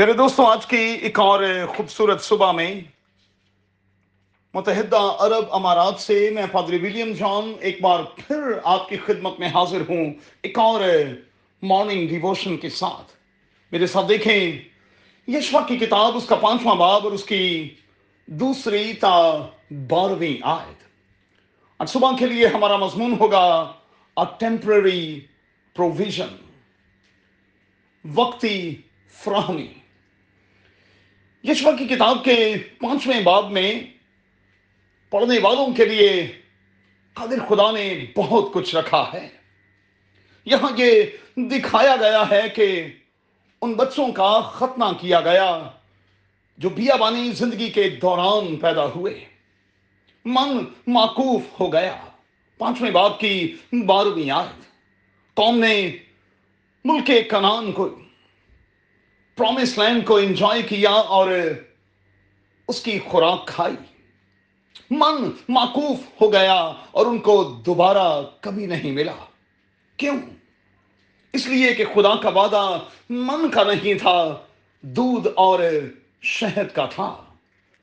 [0.00, 2.80] میرے دوستوں، آج کی ایک اور خوبصورت صبح میں
[4.54, 9.48] متحدہ عرب امارات سے میں پادری ولیم جان ایک بار پھر آپ کی خدمت میں
[9.48, 10.80] حاضر ہوں، ایک اور
[11.62, 13.12] مارننگ ڈیووشن کے ساتھ۔
[13.72, 14.58] میرے ساتھ دیکھیں
[15.28, 17.74] یشوا کی کتاب، اس کا پانچواں باب اور اس کی
[18.26, 20.82] دوسری تا بارہویں آیت۔
[21.78, 23.72] آج صبح کے لیے ہمارا مضمون ہوگا
[24.38, 25.20] ٹیمپرری
[25.76, 26.36] پروویژن
[28.14, 28.74] وقتی
[29.24, 29.79] فراہمی۔
[31.44, 33.84] یشوا کی کتاب کے پانچویں باب میں
[35.10, 36.32] پڑھنے والوں کے لیے
[37.12, 39.28] قادر خدا نے بہت کچھ رکھا ہے۔
[40.44, 41.02] یہاں یہ
[41.36, 42.86] دکھایا گیا ہے کہ
[43.62, 45.70] ان بچوں کا ختنہ کیا گیا
[46.58, 49.24] جو بیابانی زندگی کے دوران پیدا ہوئے۔
[50.24, 51.96] من معقوف ہو گیا۔
[52.58, 54.62] پانچویں باب کی بارہویں آیت۔
[55.34, 55.96] قوم نے
[56.84, 57.98] ملک کنان کو
[59.40, 61.28] پرومس لینڈ کو انجوائے کیا اور
[62.68, 63.74] اس کی خوراک کھائی۔
[64.90, 69.14] من معقوف ہو گیا اور ان کو دوبارہ کبھی نہیں ملا۔
[69.96, 70.20] کیوں؟
[71.32, 72.78] اس لیے کہ خدا کا وعدہ
[73.10, 74.38] من کا نہیں تھا،
[74.80, 75.60] دودھ اور
[76.22, 77.24] شہد کا تھا۔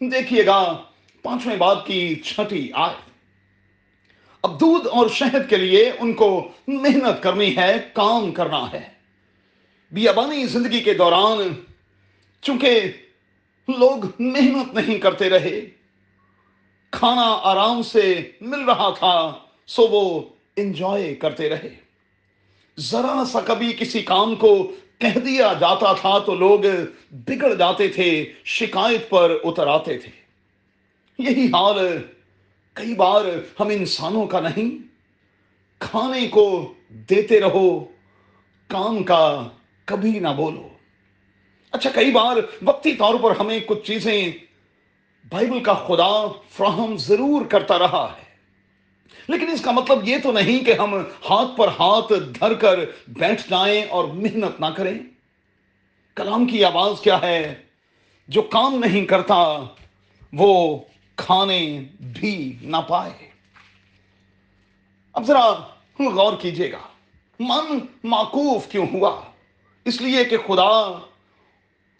[0.00, 0.82] دیکھیے گا،
[1.22, 3.10] پانچویں بات کی چھٹی آئے
[4.42, 8.95] اب دودھ اور شہد کے لیے ان کو محنت کرنی ہے، کام کرنا ہے۔
[9.92, 11.38] بیابانی زندگی کے دوران،
[12.42, 12.80] چونکہ
[13.68, 15.60] لوگ محنت نہیں کرتے رہے،
[16.90, 19.32] کھانا آرام سے مل رہا تھا،
[19.66, 20.22] سو وہ
[20.56, 21.74] انجوائے کرتے رہے۔
[22.78, 26.60] ذرا سا کبھی کسی کام کو کہہ دیا جاتا تھا تو لوگ
[27.10, 28.10] بگڑ جاتے تھے،
[28.44, 30.10] شکایت پر اتر آتے تھے۔
[31.18, 31.78] یہی حال
[32.72, 33.24] کئی بار
[33.60, 34.70] ہم انسانوں کا نہیں،
[35.78, 37.68] کھانے کو دیتے رہو،
[38.68, 39.48] کام کا
[39.86, 40.68] کبھی نہ بولو۔
[41.72, 44.32] اچھا کئی بار وقتی طور پر ہمیں کچھ چیزیں
[45.30, 48.26] بائبل کا خدا فراہم ضرور کرتا رہا ہے۔
[49.28, 53.42] لیکن اس کا مطلب یہ تو نہیں کہ ہم ہاتھ پر ہاتھ دھر کر بیٹھ
[53.50, 54.98] جائیں اور محنت نہ کریں۔
[56.14, 57.54] کلام کی آواز کیا ہے؟
[58.28, 59.64] جو کام نہیں کرتا،
[60.32, 60.78] وہ
[61.16, 63.30] کھانے بھی نہ پائے۔
[65.12, 65.50] اب ذرا
[66.00, 66.88] غور کیجیے گا۔
[67.40, 69.20] من معقوف کیوں ہوا؟
[69.86, 71.00] اس لیے کہ خدا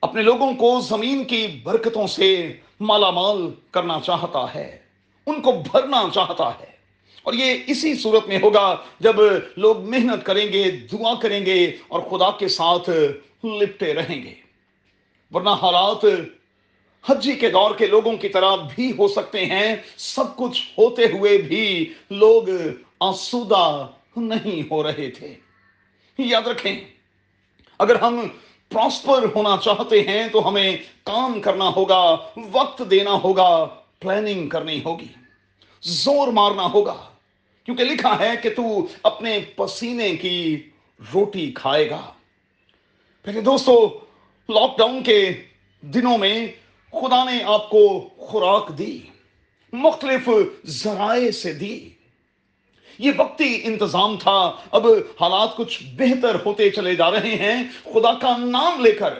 [0.00, 4.78] اپنے لوگوں کو زمین کی برکتوں سے مالا مال کرنا چاہتا ہے،
[5.26, 6.66] ان کو بھرنا چاہتا ہے۔
[7.22, 9.16] اور یہ اسی صورت میں ہوگا جب
[9.56, 12.90] لوگ محنت کریں گے، دعا کریں گے اور خدا کے ساتھ
[13.44, 14.34] لپٹے رہیں گے۔
[15.32, 16.06] ورنہ حالات
[17.10, 21.38] حجی کے دور کے لوگوں کی طرح بھی ہو سکتے ہیں۔ سب کچھ ہوتے ہوئے
[21.38, 22.42] بھی لوگ
[23.00, 25.34] آسودہ نہیں ہو رہے تھے۔
[26.18, 26.80] یاد رکھیں
[27.78, 28.28] اگر ہم
[28.68, 32.16] پراسپر ہونا چاہتے ہیں تو ہمیں کام کرنا ہوگا،
[32.52, 33.68] وقت دینا ہوگا
[33.98, 35.08] پلاننگ کرنی ہوگی،
[35.80, 36.96] زور مارنا ہوگا۔
[37.64, 40.62] کیونکہ لکھا ہے کہ تو اپنے پسینے کی
[41.14, 42.12] روٹی کھائے گا۔
[43.22, 43.98] پہلے دوستو
[44.48, 45.32] لاک ڈاؤن کے
[45.80, 46.46] دنوں میں
[46.90, 49.00] خدا نے آپ کو خوراک دی،
[49.72, 50.28] مختلف
[50.66, 51.88] ذرائع سے دی۔
[52.98, 54.86] یہ وقتی انتظام تھا۔ اب
[55.20, 59.18] حالات کچھ بہتر ہوتے چلے جا رہے ہیں۔ خدا کا نام لے کر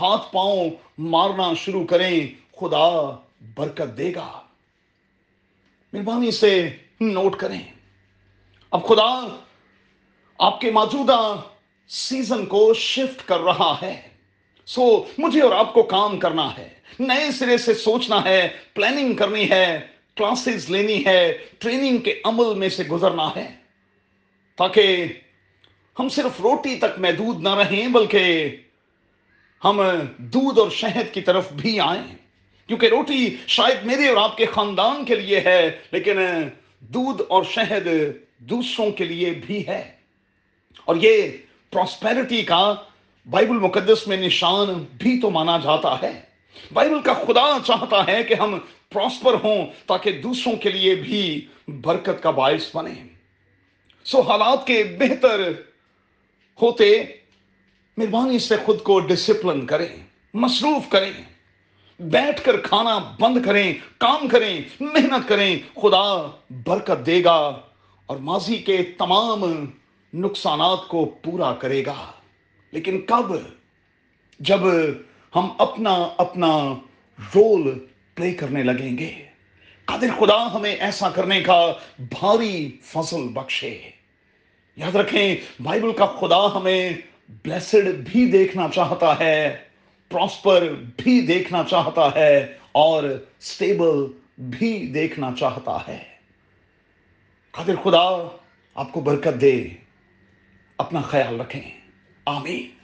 [0.00, 2.26] ہاتھ پاؤں مارنا شروع کریں۔
[2.60, 3.16] خدا
[3.56, 4.40] برکت دے گا۔
[5.92, 7.60] مہربانی سے نوٹ کریں۔
[8.70, 9.36] اب خدا
[10.38, 11.36] آپ کے موجودہ
[11.88, 14.02] سیزن کو شفٹ کر رہا ہے۔
[14.66, 19.50] سو مجھے اور آپ کو کام کرنا ہے۔ نئے سرے سے سوچنا ہے پلاننگ کرنی
[19.50, 19.86] ہے۔
[20.16, 23.54] کلاسز لینی ہے ٹریننگ کے عمل میں سے گزرنا ہے۔
[24.56, 25.06] تاکہ
[25.98, 28.56] ہم صرف روٹی تک محدود نہ رہیں، بلکہ
[29.64, 29.82] ہم
[30.18, 32.14] دودھ اور شہد کی طرف بھی آئیں۔
[32.66, 36.18] کیونکہ روٹی شاید میرے اور آپ کے خاندان کے لیے ہے، لیکن
[36.80, 37.88] دودھ اور شہد
[38.38, 39.92] دوسروں کے لیے بھی ہے۔
[40.84, 41.30] اور یہ
[41.70, 42.74] پراسپیرٹی کا
[43.30, 46.33] بائبل مقدس میں نشان بھی تو مانا جاتا ہے۔
[46.72, 48.58] بائبل کا خدا چاہتا ہے کہ ہم
[48.92, 52.94] پراسپر ہوں تاکہ دوسروں کے لیے بھی برکت کا باعث بنے۔
[54.04, 55.48] سو حالات کے بہتر
[56.62, 57.04] ہوتے
[57.96, 59.96] مہربانی سے خود کو ڈسپلن کریں،
[60.34, 61.12] مصروف کریں،
[62.00, 67.60] بیٹھ کر کھانا بند کریں، کام کریں، محنت کریں، خدا برکت دے گا
[68.06, 69.44] اور ماضی کے تمام
[70.14, 72.12] نقصانات کو پورا کرے گا۔
[72.72, 73.36] لیکن کب؟
[74.40, 74.58] جب
[75.34, 76.74] ہم اپنا اپنا
[77.34, 77.78] رول
[78.14, 79.24] پلے کرنے لگیں گے۔
[79.84, 83.90] قادر خدا ہمیں ایسا کرنے کا بھاری فضل بخشے۔
[84.76, 86.92] یاد رکھیں، بائبل کا خدا ہمیں
[87.28, 89.56] بلیسڈ بھی دیکھنا چاہتا ہے
[90.08, 93.04] پراسپر بھی دیکھنا چاہتا ہے، اور
[93.40, 94.06] سٹیبل
[94.38, 96.04] بھی دیکھنا چاہتا ہے۔
[97.50, 98.36] قادر خدا
[98.74, 99.68] آپ کو برکت دے۔
[100.78, 101.70] اپنا خیال رکھیں۔
[102.26, 102.83] آمین۔